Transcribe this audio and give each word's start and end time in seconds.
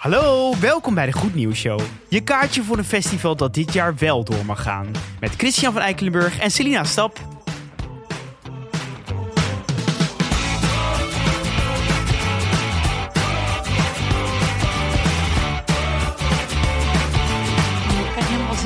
Hallo, 0.00 0.52
welkom 0.60 0.94
bij 0.94 1.06
de 1.06 1.12
Goed 1.12 1.34
Nieuws 1.34 1.58
Show. 1.58 1.80
Je 2.08 2.20
kaartje 2.20 2.62
voor 2.62 2.78
een 2.78 2.84
festival 2.84 3.36
dat 3.36 3.54
dit 3.54 3.72
jaar 3.72 3.94
wel 3.96 4.24
door 4.24 4.44
mag 4.46 4.62
gaan. 4.62 4.86
Met 5.20 5.36
Christian 5.36 5.72
van 5.72 5.82
Eikelenburg 5.82 6.38
en 6.38 6.50
Selina 6.50 6.84
Stap. 6.84 7.18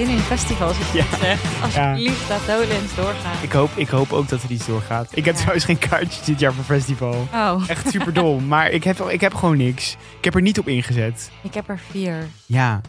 Zin 0.06 0.14
in 0.14 0.20
festivals. 0.20 0.78
als 0.78 0.92
je 0.92 0.98
Ja. 0.98 1.18
zegt. 1.18 1.62
Alsjeblieft, 1.62 2.28
laat 2.28 2.40
Lowlands 2.46 2.94
doorgaan. 2.94 3.42
Ik 3.42 3.52
hoop, 3.52 3.70
ik 3.76 3.88
hoop 3.88 4.12
ook 4.12 4.28
dat 4.28 4.42
er 4.42 4.50
iets 4.50 4.66
doorgaat. 4.66 5.08
Ik 5.16 5.24
heb 5.24 5.34
Ja. 5.34 5.38
trouwens 5.40 5.64
geen 5.64 5.78
kaartje 5.78 6.24
dit 6.24 6.40
jaar 6.40 6.52
voor 6.52 6.64
festival. 6.64 7.28
Oh, 7.32 7.62
Echt 7.66 7.88
super 7.90 8.12
dom, 8.12 8.46
maar 8.54 8.70
ik 8.70 8.84
heb, 8.84 8.98
ik 9.00 9.20
heb 9.20 9.34
gewoon 9.34 9.56
niks. 9.56 9.96
Ik 10.18 10.24
heb 10.24 10.34
er 10.34 10.42
niet 10.42 10.58
op 10.58 10.68
ingezet. 10.68 11.30
ik 11.42 11.54
heb 11.54 11.68
er 11.68 11.78
vier. 11.90 12.16
Ja, 12.46 12.80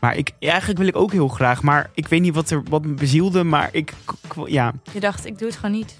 maar 0.00 0.16
ik, 0.16 0.30
ja, 0.38 0.48
eigenlijk 0.50 0.78
wil 0.78 0.88
ik 0.88 0.96
ook 0.96 1.12
heel 1.12 1.28
graag. 1.28 1.62
Maar 1.62 1.90
ik 1.94 2.08
weet 2.08 2.20
niet 2.20 2.34
wat, 2.34 2.50
er, 2.50 2.62
wat 2.68 2.84
me 2.84 2.92
bezielde, 2.94 3.44
maar 3.44 3.68
ik, 3.72 3.92
ik- 4.24 4.48
ja. 4.48 4.72
Je 4.92 5.00
dacht, 5.00 5.26
ik 5.26 5.38
doe 5.38 5.48
het 5.48 5.56
gewoon 5.56 5.76
niet. 5.76 5.96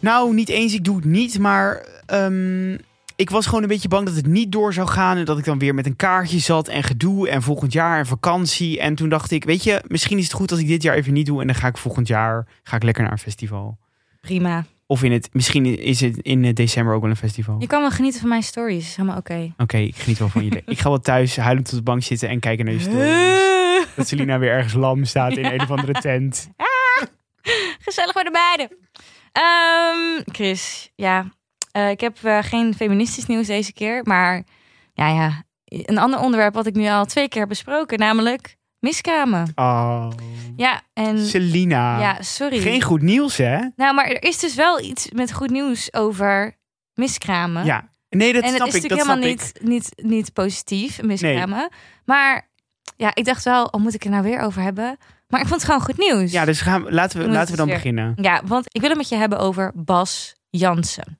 Nou, 0.00 0.34
niet 0.34 0.48
eens, 0.48 0.74
ik 0.74 0.84
doe 0.84 0.96
het 0.96 1.04
niet, 1.04 1.38
maar 1.38 1.86
ehm, 2.06 2.76
ik 3.18 3.30
was 3.30 3.46
gewoon 3.46 3.62
een 3.62 3.68
beetje 3.68 3.88
bang 3.88 4.06
dat 4.06 4.14
het 4.14 4.26
niet 4.26 4.52
door 4.52 4.72
zou 4.72 4.88
gaan. 4.88 5.16
En 5.16 5.24
dat 5.24 5.38
ik 5.38 5.44
dan 5.44 5.58
weer 5.58 5.74
met 5.74 5.86
een 5.86 5.96
kaartje 5.96 6.38
zat 6.38 6.68
en 6.68 6.82
gedoe 6.82 7.28
en 7.28 7.42
volgend 7.42 7.72
jaar 7.72 7.98
en 7.98 8.06
vakantie. 8.06 8.80
En 8.80 8.94
toen 8.94 9.08
dacht 9.08 9.30
ik, 9.30 9.44
weet 9.44 9.64
je, 9.64 9.82
misschien 9.86 10.18
is 10.18 10.24
het 10.24 10.32
goed 10.32 10.50
als 10.50 10.60
ik 10.60 10.66
dit 10.66 10.82
jaar 10.82 10.94
even 10.94 11.12
niet 11.12 11.26
doe. 11.26 11.40
En 11.40 11.46
dan 11.46 11.56
ga 11.56 11.68
ik 11.68 11.76
volgend 11.76 12.08
jaar 12.08 12.46
ga 12.62 12.76
ik 12.76 12.82
lekker 12.82 13.02
naar 13.02 13.12
een 13.12 13.18
festival. 13.18 13.78
Prima. 14.20 14.64
Of 14.86 15.02
in 15.02 15.12
het, 15.12 15.28
misschien 15.32 15.78
is 15.78 16.00
het 16.00 16.16
in 16.16 16.54
december 16.54 16.94
ook 16.94 17.00
wel 17.00 17.10
een 17.10 17.16
festival. 17.16 17.56
Je 17.60 17.66
kan 17.66 17.80
wel 17.80 17.90
genieten 17.90 18.20
van 18.20 18.28
mijn 18.28 18.42
stories. 18.42 18.88
Is 18.88 18.96
helemaal 18.96 19.18
oké. 19.18 19.52
Oké, 19.56 19.76
ik 19.76 19.96
geniet 19.96 20.18
wel 20.18 20.28
van 20.28 20.44
jullie. 20.44 20.62
ik 20.74 20.78
ga 20.78 20.88
wel 20.88 21.00
thuis 21.00 21.36
huilend 21.36 21.68
op 21.68 21.74
de 21.74 21.82
bank 21.82 22.02
zitten 22.02 22.28
en 22.28 22.40
kijken 22.40 22.64
naar 22.64 22.74
je 22.74 22.80
stories. 22.80 23.86
Dat 23.96 24.08
Selina 24.08 24.38
weer 24.38 24.50
ergens 24.50 24.74
lam 24.74 25.04
staat 25.04 25.36
in 25.36 25.44
een 25.44 25.60
of 25.60 25.70
andere 25.70 25.92
tent. 25.92 26.50
Gezellig 27.80 28.12
bij 28.12 28.22
de 28.22 28.30
beiden. 28.30 28.76
Ehm, 29.32 30.34
Chris, 30.34 30.92
ja. 30.94 31.26
Eh, 31.78 31.90
ik 31.90 32.00
heb 32.00 32.18
eh, 32.22 32.38
geen 32.40 32.74
feministisch 32.74 33.26
nieuws 33.26 33.46
deze 33.46 33.72
keer. 33.72 34.00
Maar 34.04 34.42
ja, 34.94 35.08
ja. 35.08 35.42
Een 35.64 35.98
ander 35.98 36.20
onderwerp 36.20 36.54
wat 36.54 36.66
ik 36.66 36.74
nu 36.74 36.88
al 36.88 37.04
twee 37.04 37.28
keer 37.28 37.40
heb 37.40 37.48
besproken. 37.48 37.98
Namelijk 37.98 38.56
miskramen. 38.78 39.52
Oh, 39.54 40.10
Ja, 40.56 40.80
en... 40.92 41.18
Selina. 41.26 42.00
Ja, 42.00 42.22
sorry. 42.22 42.58
Geen 42.60 42.82
goed 42.82 43.02
nieuws, 43.02 43.36
hè? 43.36 43.58
Nou, 43.76 43.94
maar 43.94 44.06
er 44.06 44.22
is 44.22 44.38
dus 44.38 44.54
wel 44.54 44.80
iets 44.80 45.10
met 45.10 45.32
goed 45.32 45.50
nieuws 45.50 45.92
over 45.92 46.56
miskramen. 46.94 47.64
Ja. 47.64 47.88
Nee, 48.10 48.32
dat 48.32 48.42
en 48.42 48.48
het 48.48 48.56
snap 48.56 48.68
is 48.68 48.74
ik. 48.74 48.80
Dat 48.88 48.90
natuurlijk 48.98 49.22
snap 49.22 49.22
helemaal 49.22 49.46
ik. 49.46 49.68
niet, 49.68 49.94
niet, 49.96 50.08
niet 50.10 50.32
positief, 50.32 51.02
miskramen. 51.02 51.68
Maar 52.04 52.48
ja, 52.96 53.10
ik 53.14 53.24
dacht 53.24 53.44
wel, 53.44 53.64
oh, 53.64 53.80
moet 53.80 53.94
ik 53.94 54.02
het 54.02 54.12
nou 54.12 54.24
weer 54.24 54.40
over 54.40 54.62
hebben? 54.62 54.96
Maar 55.28 55.40
ik 55.40 55.46
vond 55.46 55.60
het 55.60 55.70
gewoon 55.70 55.84
goed 55.86 55.98
nieuws. 55.98 56.32
Ja, 56.32 56.44
dus 56.44 56.60
gaan 56.60 56.82
laten, 56.92 57.18
we, 57.20 57.28
laten 57.28 57.50
we 57.50 57.56
dan 57.56 57.66
weer- 57.66 57.74
beginnen. 57.74 58.12
Ja, 58.16 58.42
want 58.44 58.64
ik 58.68 58.80
wil 58.80 58.88
het 58.90 58.98
met 58.98 59.08
je 59.08 59.16
hebben 59.16 59.38
over 59.38 59.72
Bas 59.74 60.34
Jansen. 60.50 61.18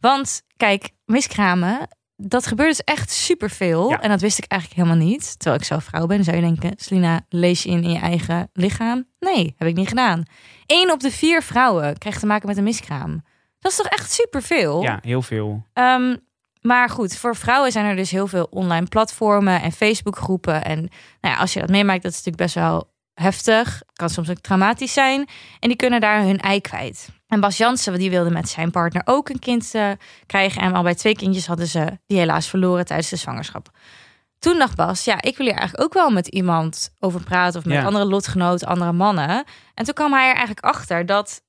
Want 0.00 0.42
kijk, 0.56 0.90
miskramen, 1.04 1.88
dat 2.16 2.46
gebeurt 2.46 2.68
dus 2.68 2.84
echt 2.94 3.10
superveel. 3.10 3.90
Ja. 3.90 4.00
En 4.00 4.08
dat 4.08 4.20
wist 4.20 4.38
ik 4.38 4.44
eigenlijk 4.44 4.80
helemaal 4.80 5.06
niet. 5.06 5.38
Terwijl 5.38 5.60
ik 5.60 5.66
zelf 5.66 5.84
vrouw 5.84 6.06
ben, 6.06 6.24
zou 6.24 6.36
je 6.36 6.42
denken... 6.42 6.72
Selina, 6.76 7.20
lees 7.28 7.62
je 7.62 7.70
in 7.70 7.82
in 7.82 7.90
je 7.90 7.98
eigen 7.98 8.50
lichaam? 8.52 9.04
Nee, 9.18 9.54
heb 9.56 9.68
ik 9.68 9.74
niet 9.74 9.88
gedaan. 9.88 10.22
Eén 10.66 10.92
op 10.92 11.00
de 11.00 11.10
vier 11.10 11.42
vrouwen 11.42 11.98
krijgt 11.98 12.20
te 12.20 12.26
maken 12.26 12.48
met 12.48 12.56
een 12.56 12.64
miskraam. 12.64 13.22
Dat 13.58 13.70
is 13.72 13.78
toch 13.78 13.86
echt 13.86 14.12
superveel? 14.12 14.82
Ja, 14.82 14.98
heel 15.02 15.22
veel. 15.22 15.66
Ehm, 15.72 16.16
maar 16.60 16.88
goed, 16.88 17.16
voor 17.16 17.36
vrouwen 17.36 17.72
zijn 17.72 17.84
er 17.84 17.96
dus 17.96 18.10
heel 18.10 18.26
veel 18.26 18.46
online 18.50 18.86
platformen 18.86 19.62
en 19.62 19.72
Facebookgroepen. 19.72 20.64
En 20.64 20.78
nou 21.20 21.34
ja, 21.34 21.36
als 21.36 21.52
je 21.52 21.60
dat 21.60 21.68
meemaakt, 21.68 22.02
dat 22.02 22.12
is 22.12 22.16
natuurlijk 22.16 22.44
best 22.44 22.54
wel 22.54 22.92
heftig. 23.14 23.82
Kan 23.92 24.10
soms 24.10 24.30
ook 24.30 24.40
traumatisch 24.40 24.92
zijn. 24.92 25.28
En 25.58 25.68
die 25.68 25.76
kunnen 25.76 26.00
daar 26.00 26.22
hun 26.22 26.38
ei 26.38 26.60
kwijt. 26.60 27.08
En 27.30 27.40
Bas 27.40 27.56
Jansen, 27.56 27.98
die 27.98 28.10
wilde 28.10 28.30
met 28.30 28.48
zijn 28.48 28.70
partner 28.70 29.02
ook 29.04 29.28
een 29.28 29.38
kind 29.38 29.74
eh, 29.74 29.90
krijgen. 30.26 30.62
En 30.62 30.74
al 30.74 30.82
bij 30.82 30.94
twee 30.94 31.14
kindjes 31.16 31.46
hadden 31.46 31.66
ze 31.66 31.98
die 32.06 32.18
helaas 32.18 32.48
verloren 32.48 32.84
tijdens 32.86 33.08
de 33.08 33.16
zwangerschap. 33.16 33.70
Toen 34.38 34.58
dacht 34.58 34.76
Bas, 34.76 35.04
ja, 35.04 35.22
ik 35.22 35.36
wil 35.36 35.46
hier 35.46 35.54
eigenlijk 35.56 35.84
ook 35.84 35.94
wel 35.94 36.10
met 36.10 36.26
iemand 36.26 36.94
over 36.98 37.22
praten. 37.22 37.58
Of 37.60 37.64
met 37.66 37.76
Ja. 37.76 37.84
andere 37.84 38.04
lotgenoten, 38.04 38.68
andere 38.68 38.92
mannen. 38.92 39.44
En 39.74 39.84
toen 39.84 39.94
kwam 39.94 40.12
hij 40.12 40.22
er 40.28 40.34
eigenlijk 40.36 40.64
achter 40.64 41.06
dat 41.06 41.42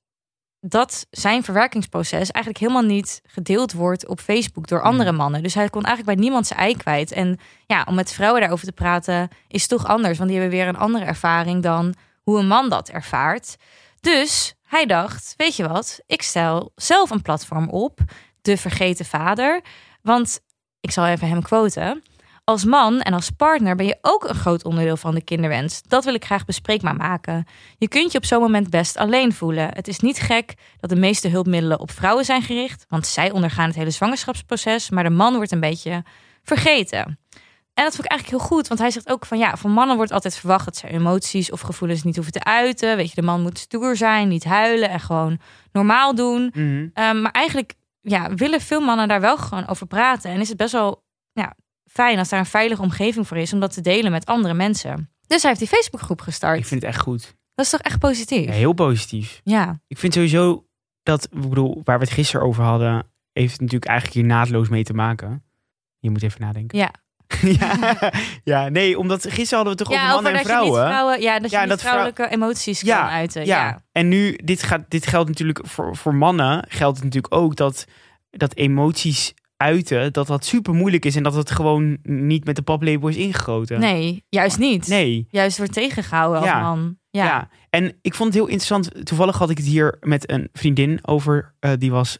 dat 0.60 1.06
zijn 1.10 1.42
verwerkingsproces 1.44 2.30
eigenlijk 2.30 2.58
helemaal 2.58 2.82
niet 2.90 3.20
gedeeld 3.26 3.72
wordt 3.72 4.06
op 4.06 4.20
Facebook 4.20 4.66
door 4.66 4.82
andere 4.82 5.12
mannen. 5.12 5.42
Dus 5.42 5.54
hij 5.54 5.68
kon 5.68 5.82
eigenlijk 5.84 6.16
bij 6.16 6.24
niemand 6.24 6.46
zijn 6.46 6.58
ei 6.58 6.76
kwijt. 6.76 7.12
En 7.12 7.38
ja, 7.66 7.84
om 7.88 7.94
met 7.94 8.12
vrouwen 8.12 8.40
daarover 8.40 8.66
te 8.66 8.72
praten 8.72 9.28
is 9.48 9.66
toch 9.66 9.86
anders, 9.86 10.18
want 10.18 10.30
die 10.30 10.38
hebben 10.40 10.58
weer 10.58 10.68
een 10.68 10.76
andere 10.78 11.04
ervaring 11.04 11.62
dan 11.62 11.94
hoe 12.22 12.38
een 12.38 12.46
man 12.46 12.68
dat 12.68 12.88
ervaart. 12.88 13.56
Dus 14.00 14.54
hij 14.72 14.86
dacht, 14.86 15.34
weet 15.36 15.56
je 15.56 15.68
wat, 15.68 16.00
ik 16.06 16.22
stel 16.22 16.72
zelf 16.74 17.10
een 17.10 17.22
platform 17.22 17.68
op, 17.68 18.00
de 18.42 18.56
vergeten 18.56 19.04
vader. 19.04 19.60
Want 20.02 20.40
ik 20.80 20.90
zal 20.90 21.06
even 21.06 21.28
hem 21.28 21.42
quoten. 21.42 22.02
Als 22.44 22.64
man 22.64 23.00
en 23.00 23.12
als 23.12 23.30
partner 23.30 23.76
ben 23.76 23.86
je 23.86 23.98
ook 24.00 24.24
een 24.24 24.34
groot 24.34 24.64
onderdeel 24.64 24.96
van 24.96 25.14
de 25.14 25.24
kinderwens. 25.24 25.82
Dat 25.82 26.04
wil 26.04 26.14
ik 26.14 26.24
graag 26.24 26.44
bespreekbaar 26.44 26.96
maken. 26.96 27.46
Je 27.78 27.88
kunt 27.88 28.12
je 28.12 28.18
op 28.18 28.24
zo'n 28.24 28.40
moment 28.40 28.70
best 28.70 28.96
alleen 28.96 29.32
voelen. 29.32 29.68
Het 29.74 29.88
is 29.88 29.98
niet 30.00 30.20
gek 30.20 30.54
dat 30.80 30.90
de 30.90 30.96
meeste 30.96 31.28
hulpmiddelen 31.28 31.80
op 31.80 31.90
vrouwen 31.90 32.24
zijn 32.24 32.42
gericht, 32.42 32.86
want 32.88 33.06
zij 33.06 33.30
ondergaan 33.30 33.66
het 33.66 33.76
hele 33.76 33.90
zwangerschapsproces, 33.90 34.90
maar 34.90 35.04
de 35.04 35.10
man 35.10 35.36
wordt 35.36 35.52
een 35.52 35.60
beetje 35.60 36.04
vergeten. 36.42 37.18
En 37.74 37.84
dat 37.84 37.94
vond 37.94 38.04
ik 38.04 38.10
eigenlijk 38.10 38.40
heel 38.42 38.48
goed, 38.56 38.68
want 38.68 38.80
hij 38.80 38.90
zegt 38.90 39.10
ook 39.10 39.26
van 39.26 39.38
ja, 39.38 39.56
van 39.56 39.70
mannen 39.70 39.96
wordt 39.96 40.12
altijd 40.12 40.36
verwacht 40.36 40.64
dat 40.64 40.76
ze 40.76 40.88
emoties 40.88 41.50
of 41.50 41.60
gevoelens 41.60 42.02
niet 42.02 42.14
hoeven 42.14 42.32
te 42.32 42.44
uiten. 42.44 42.96
Weet 42.96 43.08
je, 43.08 43.14
de 43.14 43.26
man 43.26 43.40
moet 43.40 43.58
stoer 43.58 43.96
zijn, 43.96 44.28
niet 44.28 44.44
huilen 44.44 44.90
en 44.90 45.00
gewoon 45.00 45.38
normaal 45.72 46.14
doen. 46.14 46.50
Mhm. 46.54 46.88
Ehm, 46.92 47.20
maar 47.20 47.30
eigenlijk 47.30 47.74
ja, 48.00 48.34
willen 48.34 48.60
veel 48.60 48.80
mannen 48.80 49.08
daar 49.08 49.20
wel 49.20 49.36
gewoon 49.36 49.68
over 49.68 49.86
praten. 49.86 50.30
En 50.30 50.40
is 50.40 50.48
het 50.48 50.56
best 50.56 50.72
wel 50.72 51.04
ja, 51.32 51.56
fijn 51.90 52.18
als 52.18 52.28
daar 52.28 52.38
een 52.38 52.46
veilige 52.46 52.82
omgeving 52.82 53.26
voor 53.26 53.36
is 53.36 53.52
om 53.52 53.60
dat 53.60 53.72
te 53.72 53.80
delen 53.80 54.10
met 54.10 54.26
andere 54.26 54.54
mensen. 54.54 55.10
Dus 55.26 55.42
hij 55.42 55.50
heeft 55.50 55.62
die 55.62 55.78
Facebookgroep 55.78 56.20
gestart. 56.20 56.58
Ik 56.58 56.66
vind 56.66 56.82
het 56.82 56.90
echt 56.90 57.00
goed. 57.00 57.36
Dat 57.54 57.64
is 57.64 57.70
toch 57.70 57.80
echt 57.80 57.98
positief? 57.98 58.44
Ja, 58.46 58.52
heel 58.52 58.72
positief. 58.72 59.40
Ja. 59.44 59.80
Ik 59.86 59.98
vind 59.98 60.14
sowieso 60.14 60.66
dat, 61.02 61.24
ik 61.30 61.48
bedoel, 61.48 61.80
waar 61.84 61.98
we 61.98 62.04
het 62.04 62.12
gisteren 62.12 62.46
over 62.46 62.64
hadden, 62.64 63.10
heeft 63.32 63.52
het 63.52 63.60
natuurlijk 63.60 63.90
eigenlijk 63.90 64.18
hier 64.18 64.28
naadloos 64.28 64.68
mee 64.68 64.84
te 64.84 64.94
maken. 64.94 65.44
Je 65.98 66.10
moet 66.10 66.22
even 66.22 66.40
nadenken. 66.40 66.78
Ja. 66.78 66.90
ja, 67.60 67.98
ja, 68.44 68.68
nee, 68.68 68.98
omdat 68.98 69.22
gisteren 69.22 69.64
hadden 69.64 69.76
we 69.76 69.84
toch 69.84 69.92
ja, 69.92 70.02
over 70.02 70.14
mannen 70.14 70.32
en 70.32 70.38
je 70.38 70.44
vrouwen. 70.44 71.20
ja, 71.20 71.38
dat 71.38 71.50
je 71.50 71.56
Ja, 71.56 71.66
dat 71.66 71.80
vrou- 71.80 71.92
vrouwelijke 71.94 72.28
emoties 72.28 72.80
Ja, 72.80 73.00
kan 73.00 73.08
uiten. 73.08 73.46
ja. 73.46 73.64
Ja. 73.64 73.82
en 73.92 74.08
nu, 74.08 74.38
dit, 74.44 74.62
gaat, 74.62 74.84
dit 74.88 75.06
geldt 75.06 75.28
natuurlijk 75.28 75.60
voor, 75.62 75.96
voor 75.96 76.14
mannen, 76.14 76.64
geldt 76.68 76.96
het 76.96 77.04
natuurlijk 77.04 77.34
ook 77.34 77.56
dat, 77.56 77.84
dat 78.30 78.54
emoties 78.56 79.34
uiten, 79.56 80.12
dat 80.12 80.26
dat 80.26 80.44
super 80.44 80.74
moeilijk 80.74 81.04
is 81.04 81.16
en 81.16 81.22
dat 81.22 81.34
het 81.34 81.50
gewoon 81.50 81.98
niet 82.02 82.44
met 82.44 82.56
de 82.56 82.62
paplepel 82.62 83.08
is 83.08 83.16
ingegoten. 83.16 83.80
Nee, 83.80 84.24
juist 84.28 84.58
niet. 84.58 84.86
Nee. 84.88 85.26
Juist 85.30 85.56
wordt 85.56 85.72
tegengehouden 85.72 86.40
als 86.40 86.50
man. 86.50 86.96
Ja. 87.10 87.24
Ja. 87.24 87.48
en 87.70 87.98
ik 88.02 88.14
vond 88.14 88.28
het 88.34 88.38
heel 88.42 88.48
interessant. 88.52 89.06
Toevallig 89.06 89.38
had 89.38 89.50
ik 89.50 89.56
het 89.56 89.66
hier 89.66 89.96
met 90.00 90.30
een 90.30 90.48
vriendin 90.52 90.98
over. 91.02 91.54
eh, 91.60 91.70
die 91.78 91.90
was 91.90 92.18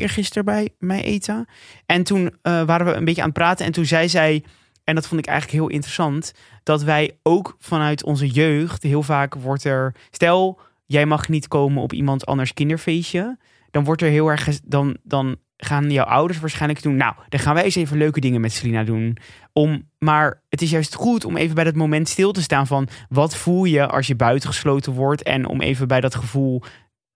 eergisteren 0.00 0.44
bij 0.44 0.70
mij 0.78 1.02
eten. 1.02 1.46
En 1.86 2.02
toen 2.02 2.36
eh, 2.42 2.62
waren 2.62 2.86
we 2.86 2.92
een 2.92 3.04
beetje 3.04 3.22
aan 3.22 3.28
het 3.28 3.38
praten. 3.38 3.66
En 3.66 3.72
toen 3.72 3.84
zei 3.84 4.08
zij, 4.08 4.44
en 4.84 4.94
dat 4.94 5.06
vond 5.06 5.20
ik 5.20 5.26
eigenlijk 5.26 5.58
heel 5.58 5.70
interessant, 5.70 6.32
dat 6.62 6.82
wij 6.82 7.18
ook 7.22 7.56
vanuit 7.58 8.04
onze 8.04 8.28
jeugd 8.28 8.82
heel 8.82 9.02
vaak 9.02 9.34
wordt 9.34 9.64
er. 9.64 9.94
Stel, 10.10 10.60
jij 10.86 11.06
mag 11.06 11.28
niet 11.28 11.48
komen 11.48 11.82
op 11.82 11.92
iemand 11.92 12.26
anders 12.26 12.54
kinderfeestje. 12.54 13.38
Dan 13.70 13.84
wordt 13.84 14.02
er 14.02 14.08
heel 14.08 14.28
erg. 14.28 14.60
Dan, 14.64 14.96
dan 15.02 15.36
gaan 15.56 15.90
jouw 15.90 16.04
ouders 16.04 16.40
waarschijnlijk 16.40 16.82
doen. 16.82 16.96
Nou, 16.96 17.14
dan 17.28 17.40
gaan 17.40 17.54
wij 17.54 17.64
eens 17.64 17.74
even 17.74 17.96
leuke 17.96 18.20
dingen 18.20 18.40
met 18.40 18.52
Selina 18.52 18.84
doen. 18.84 19.16
Om, 19.52 19.88
maar 19.98 20.42
het 20.48 20.62
is 20.62 20.70
juist 20.70 20.94
goed 20.94 21.24
om 21.24 21.36
even 21.36 21.54
bij 21.54 21.64
dat 21.64 21.74
moment 21.74 22.08
stil 22.08 22.32
te 22.32 22.42
staan 22.42 22.66
van 22.66 22.88
wat 23.08 23.36
voel 23.36 23.64
je 23.64 23.86
als 23.86 24.06
je 24.06 24.16
buitengesloten 24.16 24.92
wordt. 24.92 25.22
En 25.22 25.46
om 25.46 25.60
even 25.60 25.88
bij 25.88 26.00
dat 26.00 26.14
gevoel 26.14 26.62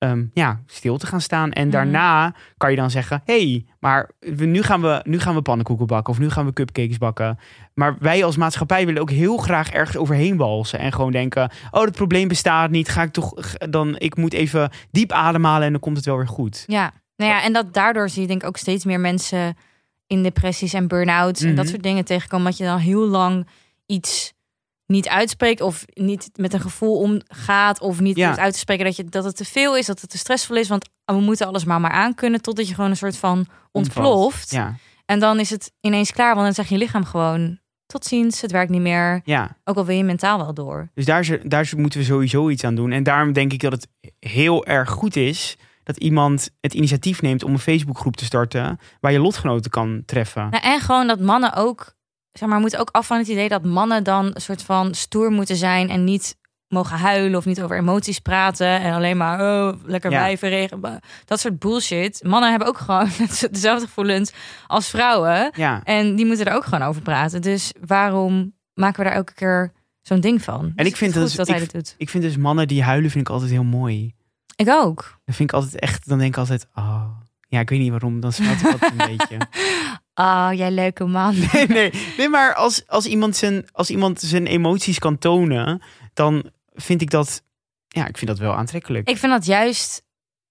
ehm, 0.00 0.24
ja, 0.34 0.60
stil 0.66 0.98
te 0.98 1.06
gaan 1.06 1.20
staan. 1.20 1.52
En 1.52 1.62
Mhm. 1.62 1.70
daarna 1.72 2.34
kan 2.56 2.70
je 2.70 2.76
dan 2.76 2.90
zeggen: 2.90 3.22
hey, 3.24 3.64
maar 3.80 4.10
we, 4.18 4.44
nu, 4.44 4.62
gaan 4.62 4.80
we, 4.80 5.00
nu 5.04 5.18
gaan 5.20 5.34
we 5.34 5.42
pannenkoeken 5.42 5.86
bakken. 5.86 6.12
Of 6.12 6.18
nu 6.18 6.30
gaan 6.30 6.46
we 6.46 6.52
cupcakes 6.52 6.98
bakken. 6.98 7.38
Maar 7.74 7.96
wij 7.98 8.24
als 8.24 8.36
maatschappij 8.36 8.86
willen 8.86 9.00
ook 9.02 9.10
heel 9.10 9.36
graag 9.36 9.70
ergens 9.70 9.96
overheen 9.96 10.36
walsen. 10.36 10.78
En 10.78 10.92
gewoon 10.92 11.12
denken: 11.12 11.50
oh, 11.70 11.82
het 11.84 11.94
probleem 11.94 12.28
bestaat 12.28 12.70
niet. 12.70 12.88
Ga 12.88 13.02
ik 13.02 13.12
toch 13.12 13.34
dan, 13.56 13.98
ik 13.98 14.16
moet 14.16 14.32
even 14.32 14.70
diep 14.90 15.12
ademhalen 15.12 15.66
en 15.66 15.72
dan 15.72 15.80
komt 15.80 15.96
het 15.96 16.06
wel 16.06 16.16
weer 16.16 16.28
goed. 16.28 16.64
Ja. 16.66 16.92
Nou 17.16 17.32
ja, 17.32 17.42
en 17.42 17.52
dat 17.52 17.74
daardoor 17.74 18.08
zie 18.08 18.22
je 18.22 18.28
denk 18.28 18.42
ik 18.42 18.48
ook 18.48 18.56
steeds 18.56 18.84
meer 18.84 19.00
mensen 19.00 19.56
in 20.06 20.22
depressies 20.22 20.72
en 20.74 20.88
burn-outs 20.88 21.42
en 21.42 21.48
dat 21.54 21.64
Mhm. 21.64 21.68
soort 21.72 21.82
dingen 21.82 22.04
tegenkomen. 22.04 22.46
Dat 22.46 22.56
je 22.56 22.64
dan 22.64 22.78
heel 22.78 23.06
lang 23.06 23.46
iets 23.86 24.32
niet 24.90 25.08
uitspreekt 25.08 25.60
of 25.60 25.84
niet 25.94 26.28
met 26.34 26.52
een 26.52 26.60
gevoel 26.60 26.96
omgaat 26.98 27.80
of 27.80 28.00
niet 28.00 28.16
Ja. 28.16 28.36
uit 28.36 28.52
te 28.52 28.58
spreken 28.58 28.84
dat, 28.84 28.96
je, 28.96 29.04
dat 29.04 29.24
het 29.24 29.36
te 29.36 29.44
veel 29.44 29.76
is, 29.76 29.86
dat 29.86 30.00
het 30.00 30.10
te 30.10 30.18
stressvol 30.18 30.56
is. 30.56 30.68
Want 30.68 30.88
we 31.04 31.20
moeten 31.20 31.46
alles 31.46 31.64
maar 31.64 31.80
maar 31.80 31.90
aankunnen 31.90 32.40
totdat 32.42 32.68
je 32.68 32.74
gewoon 32.74 32.90
een 32.90 32.96
soort 32.96 33.16
van 33.16 33.46
ontploft. 33.72 34.50
Ja. 34.50 34.74
En 35.06 35.18
dan 35.20 35.38
is 35.40 35.50
het 35.50 35.72
ineens 35.80 36.12
klaar, 36.12 36.32
want 36.34 36.44
dan 36.44 36.54
zeg 36.54 36.68
je 36.68 36.76
lichaam 36.78 37.04
gewoon 37.04 37.58
tot 37.86 38.04
ziens, 38.04 38.40
het 38.40 38.50
werkt 38.50 38.70
niet 38.70 38.80
meer. 38.80 39.20
Ja, 39.24 39.56
Ook 39.64 39.76
al 39.76 39.84
wil 39.84 39.96
je 39.96 40.04
mentaal 40.04 40.38
wel 40.38 40.54
door. 40.54 40.90
dus 40.94 41.04
daar, 41.04 41.38
daar 41.48 41.70
moeten 41.76 41.98
we 42.00 42.04
sowieso 42.06 42.48
iets 42.50 42.64
aan 42.64 42.74
doen. 42.74 42.92
En 42.92 43.02
daarom 43.02 43.32
denk 43.32 43.52
ik 43.52 43.60
dat 43.60 43.72
het 43.72 43.88
heel 44.18 44.66
erg 44.66 44.90
goed 44.90 45.16
is 45.16 45.56
dat 45.82 45.96
iemand 45.96 46.50
het 46.60 46.74
initiatief 46.74 47.22
neemt 47.22 47.44
om 47.44 47.52
een 47.52 47.58
Facebookgroep 47.58 48.16
te 48.16 48.24
starten 48.24 48.78
waar 49.00 49.12
je 49.12 49.18
lotgenoten 49.18 49.70
kan 49.70 50.02
treffen. 50.06 50.50
Nou, 50.50 50.62
en 50.64 50.80
gewoon 50.80 51.06
dat 51.06 51.20
mannen 51.20 51.54
ook, 51.54 51.94
zeg 52.32 52.48
maar, 52.48 52.60
moeten 52.60 52.78
ook 52.80 52.90
af 52.90 53.06
van 53.06 53.18
het 53.18 53.28
idee 53.28 53.48
dat 53.48 53.64
mannen 53.64 54.04
dan 54.04 54.24
een 54.34 54.40
soort 54.40 54.62
van 54.62 54.94
stoer 54.94 55.30
moeten 55.30 55.56
zijn 55.56 55.88
en 55.90 56.04
niet 56.04 56.38
mogen 56.68 56.96
huilen 56.98 57.38
of 57.38 57.44
niet 57.44 57.62
over 57.62 57.76
emoties 57.76 58.18
praten 58.18 58.80
en 58.80 58.92
alleen 58.94 59.16
maar 59.16 59.40
oh, 59.40 59.74
lekker 59.84 60.10
Ja. 60.10 60.18
wijven, 60.18 60.48
regen, 60.48 61.00
dat 61.24 61.40
soort 61.40 61.58
bullshit. 61.58 62.20
Mannen 62.24 62.50
hebben 62.50 62.68
ook 62.68 62.78
gewoon 62.86 63.08
dezelfde 63.50 63.86
gevoelens 63.86 64.32
als 64.66 64.88
vrouwen 64.88 65.50
Ja. 65.56 65.80
en 65.84 66.14
die 66.16 66.26
moeten 66.26 66.44
er 66.46 66.54
ook 66.54 66.64
gewoon 66.64 66.82
over 66.88 67.02
praten. 67.02 67.42
Dus 67.42 67.72
waarom 67.86 68.54
maken 68.74 68.98
we 68.98 69.04
daar 69.08 69.16
elke 69.18 69.34
keer 69.34 69.72
zo'n 70.02 70.20
ding 70.20 70.42
van? 70.42 70.72
En 70.76 70.86
ik 70.86 70.96
vind 70.96 71.14
het 71.14 71.36
dat- 71.36 71.48
ik- 71.48 71.54
hij 71.54 71.64
dat 71.64 71.72
doet. 71.72 71.94
Ik 71.98 72.08
vind 72.08 72.22
dus 72.22 72.36
mannen 72.36 72.68
die 72.68 72.82
huilen 72.82 73.10
vind 73.10 73.28
ik 73.28 73.32
altijd 73.32 73.50
heel 73.50 73.64
mooi. 73.64 74.14
Ik 74.56 74.68
ook. 74.68 75.18
Dat 75.24 75.34
vind 75.34 75.48
ik 75.50 75.54
altijd 75.56 75.78
echt, 75.78 76.08
dan 76.08 76.18
denk 76.18 76.32
ik 76.32 76.38
altijd, 76.38 76.66
oh, 76.74 77.04
ja, 77.48 77.60
ik 77.60 77.68
weet 77.70 77.78
niet 77.78 77.90
waarom, 77.90 78.20
dan 78.20 78.32
smelt 78.32 78.60
ik 78.60 78.66
altijd 78.72 78.92
een 78.98 79.06
beetje. 79.16 79.38
Ah, 80.14 80.52
jij 80.52 80.70
leuke 80.70 81.04
man. 81.04 81.34
Nee, 81.52 81.66
nee, 81.66 81.92
nee 82.16 82.28
maar 82.28 82.54
als, 82.54 82.86
als, 82.88 83.06
iemand 83.06 83.36
zijn, 83.36 83.68
als 83.72 83.90
iemand 83.90 84.20
zijn 84.20 84.46
emoties 84.46 84.98
kan 84.98 85.18
tonen, 85.18 85.82
dan 86.14 86.50
vind 86.74 87.02
ik 87.02 87.10
dat, 87.10 87.42
ja, 87.88 88.06
ik 88.06 88.18
vind 88.18 88.30
dat 88.30 88.38
wel 88.38 88.54
aantrekkelijk. 88.54 89.08
Ik 89.08 89.16
vind 89.18 89.32
dat 89.32 89.46
juist 89.46 90.02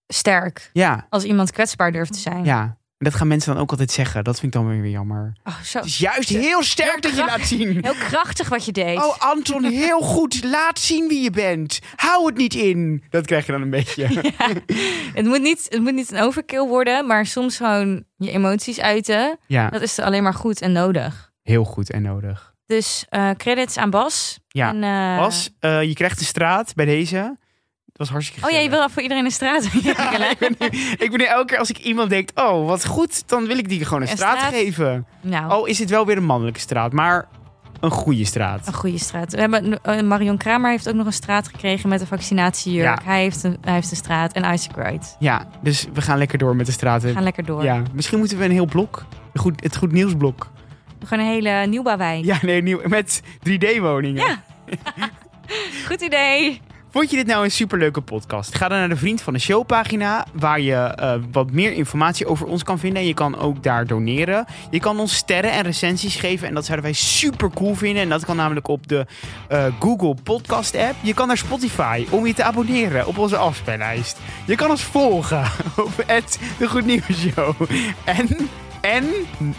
sterk 0.07 0.69
Ja, 0.73 1.07
als 1.09 1.23
iemand 1.23 1.51
kwetsbaar 1.51 1.91
durft 1.91 2.13
te 2.13 2.19
zijn. 2.19 2.43
ja. 2.45 2.77
En 2.99 3.05
dat 3.05 3.15
gaan 3.15 3.27
mensen 3.27 3.53
dan 3.53 3.61
ook 3.61 3.71
altijd 3.71 3.91
zeggen. 3.91 4.23
Dat 4.23 4.39
vind 4.39 4.55
ik 4.55 4.61
dan 4.61 4.69
weer 4.69 4.81
weer 4.81 4.91
jammer. 4.91 5.33
Oh, 5.43 5.59
zo. 5.61 5.77
Het 5.77 5.87
is 5.87 5.97
juist 5.97 6.29
heel 6.29 6.63
sterk 6.63 7.01
dat 7.01 7.15
je 7.15 7.25
laat 7.25 7.41
zien. 7.47 7.77
Heel 7.81 7.93
krachtig 8.09 8.49
wat 8.49 8.65
je 8.65 8.71
deed. 8.71 8.97
Oh, 8.97 9.17
Anton, 9.17 9.63
heel 9.63 9.99
goed. 10.01 10.43
Laat 10.43 10.79
zien 10.79 11.07
wie 11.07 11.21
je 11.21 11.29
bent. 11.31 11.79
Hou 11.95 12.25
het 12.25 12.37
niet 12.37 12.53
in. 12.53 13.03
Dat 13.09 13.25
krijg 13.25 13.45
je 13.45 13.51
dan 13.51 13.61
een 13.61 13.69
beetje. 13.69 14.07
Het, 15.13 15.25
moet 15.25 15.41
niet, 15.41 15.65
het 15.69 15.81
moet 15.81 15.93
niet 15.93 16.11
een 16.11 16.21
overkill 16.21 16.67
worden, 16.67 17.07
maar 17.07 17.25
soms 17.25 17.57
gewoon 17.57 18.03
je 18.17 18.31
emoties 18.31 18.79
uiten. 18.79 19.37
Ja, 19.47 19.69
Dat 19.69 19.81
is 19.81 19.99
alleen 19.99 20.23
maar 20.23 20.33
goed 20.33 20.61
en 20.61 20.71
nodig. 20.71 21.31
heel 21.43 21.63
goed 21.63 21.91
en 21.91 22.01
nodig. 22.01 22.53
Dus 22.65 23.05
eh, 23.09 23.29
credits 23.37 23.77
aan 23.77 23.89
Bas. 23.89 24.39
Ja, 24.47 24.69
En, 24.69 24.83
eh, 24.83 25.17
Bas, 25.23 25.49
eh, 25.59 25.83
je 25.83 25.93
krijgt 25.93 26.19
de 26.19 26.25
straat 26.25 26.75
bij 26.75 26.85
deze. 26.85 27.37
Dat 27.99 28.07
was 28.07 28.09
hartstikke 28.09 28.47
Oh 28.47 28.53
ja, 28.53 28.59
je 28.59 28.69
wil 28.69 28.89
voor 28.89 29.01
iedereen 29.01 29.25
een 29.25 29.31
straat. 29.31 29.63
Ja, 29.83 30.29
ik, 30.29 30.37
ben 30.39 30.55
nu, 30.59 30.67
ik 30.97 31.09
ben 31.09 31.17
nu 31.19 31.23
elke 31.25 31.45
keer 31.45 31.57
als 31.57 31.69
ik 31.69 31.77
iemand 31.77 32.09
denk, 32.09 32.29
oh 32.35 32.67
wat 32.67 32.85
goed, 32.85 33.29
dan 33.29 33.45
wil 33.47 33.57
ik 33.57 33.69
die 33.69 33.85
gewoon 33.85 34.01
een 34.01 34.09
Een 34.09 34.17
straat, 34.17 34.37
straat? 34.37 34.51
geven. 34.53 35.05
nou, 35.21 35.49
Al 35.49 35.65
is 35.65 35.79
het 35.79 35.89
wel 35.89 36.05
weer 36.05 36.17
een 36.17 36.25
mannelijke 36.25 36.59
straat, 36.59 36.91
maar 36.93 37.27
een 37.79 37.91
goede 37.91 38.25
straat. 38.25 38.67
een 38.67 38.73
goede 38.73 38.97
straat. 38.97 39.31
We 39.33 39.39
hebben, 39.39 39.83
eh, 39.83 40.01
Marion 40.01 40.37
Kramer 40.37 40.69
heeft 40.71 40.89
ook 40.89 40.95
nog 40.95 41.05
een 41.05 41.13
straat 41.13 41.47
gekregen 41.47 41.89
met 41.89 42.01
een 42.01 42.07
vaccinatiejurk. 42.07 42.99
Ja. 42.99 43.05
Hij, 43.05 43.21
heeft 43.21 43.43
een, 43.43 43.57
hij 43.61 43.73
heeft 43.73 43.91
een 43.91 43.97
straat 43.97 44.33
en 44.33 44.53
Isaac 44.53 44.75
Wright. 44.75 45.15
Ja, 45.19 45.47
dus 45.61 45.87
we 45.93 46.01
gaan 46.01 46.17
lekker 46.17 46.37
door 46.37 46.55
met 46.55 46.65
de 46.65 46.71
straten. 46.71 47.07
We 47.07 47.13
gaan 47.13 47.23
lekker 47.23 47.45
door. 47.45 47.63
Ja, 47.63 47.81
misschien 47.93 48.19
moeten 48.19 48.37
we 48.37 48.45
een 48.45 48.51
heel 48.51 48.65
blok. 48.65 49.05
Een 49.33 49.39
Goed, 49.41 49.63
het 49.63 49.75
Goed 49.75 49.91
Nieuwsblok. 49.91 50.47
Gewoon 51.05 51.25
een 51.25 51.31
hele 51.31 51.65
nieuwbouwwijk. 51.67 52.25
Ja, 52.25 52.37
nee, 52.41 52.61
nieuw, 52.61 52.79
met 52.87 53.21
3D-woningen. 53.49 54.25
Ja. 54.27 54.41
Goed 55.87 56.01
idee. 56.01 56.61
Vond 56.91 57.09
je 57.09 57.15
dit 57.15 57.27
nou 57.27 57.43
een 57.43 57.51
superleuke 57.51 58.01
podcast? 58.01 58.55
Ga 58.55 58.67
dan 58.67 58.77
naar 58.77 58.89
de 58.89 58.95
Vriend 58.95 59.21
van 59.21 59.33
de 59.33 59.39
Show 59.39 59.65
pagina, 59.65 60.25
waar 60.33 60.59
je 60.59 60.75
eh, 60.75 61.15
wat 61.31 61.51
meer 61.51 61.71
informatie 61.71 62.25
over 62.25 62.45
ons 62.45 62.63
kan 62.63 62.79
vinden. 62.79 63.01
En 63.01 63.07
je 63.07 63.13
kan 63.13 63.39
ook 63.39 63.63
daar 63.63 63.87
doneren. 63.87 64.45
Je 64.71 64.79
kan 64.79 64.99
ons 64.99 65.15
sterren 65.15 65.51
en 65.51 65.61
recensies 65.61 66.15
geven 66.15 66.47
en 66.47 66.53
dat 66.53 66.65
zouden 66.65 66.85
wij 66.85 66.95
super 66.95 67.49
cool 67.49 67.75
vinden. 67.75 68.03
En 68.03 68.09
dat 68.09 68.25
kan 68.25 68.35
namelijk 68.35 68.67
op 68.67 68.87
de 68.87 69.05
eh, 69.47 69.65
Google 69.79 70.15
Podcast 70.23 70.75
app. 70.75 70.95
Je 71.01 71.13
kan 71.13 71.27
naar 71.27 71.37
Spotify 71.37 72.05
om 72.09 72.25
je 72.25 72.33
te 72.33 72.43
abonneren 72.43 73.07
op 73.07 73.17
onze 73.17 73.37
afspeellijst. 73.37 74.17
Je 74.45 74.55
kan 74.55 74.69
ons 74.69 74.83
volgen 74.83 75.43
op 75.85 76.05
De 76.57 76.67
Goed 76.67 77.01
Show. 77.11 77.55
En, 78.05 78.49
en, 78.81 79.05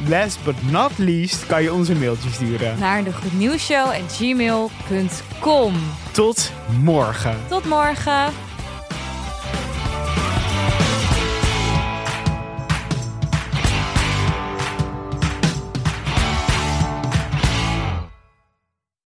last 0.08 0.44
but 0.44 0.54
not 0.70 0.90
least, 0.96 1.46
kan 1.46 1.62
je 1.62 1.72
ons 1.72 1.88
een 1.88 1.98
mailtje 1.98 2.30
sturen. 2.30 2.78
Naar 2.78 3.04
de 3.04 3.12
goednieuwsshow@gmail.com. 3.12 5.74
Tot 6.12 6.52
morgen. 6.82 7.36
Tot 7.48 7.64
morgen. 7.64 8.32